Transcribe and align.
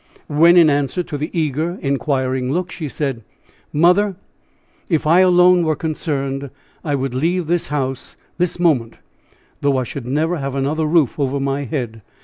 When, 0.25 0.57
in 0.57 0.67
answer 0.67 1.03
to 1.03 1.15
the 1.15 1.29
eager, 1.31 1.77
inquiring 1.79 2.51
look, 2.51 2.71
she 2.71 2.87
said: 2.89 3.21
"Mother, 3.71 4.15
if 4.89 5.05
I 5.05 5.19
alone 5.19 5.61
were 5.61 5.75
concerned, 5.75 6.49
I 6.83 6.95
would 6.95 7.13
leave 7.13 7.45
this 7.45 7.67
house 7.67 8.15
this 8.39 8.59
moment, 8.59 8.97
though 9.61 9.77
I 9.77 9.83
should 9.83 10.07
never 10.07 10.37
have 10.37 10.55
another 10.55 10.87
roof 10.87 11.19
over 11.19 11.39
my 11.39 11.65
head. 11.65 12.01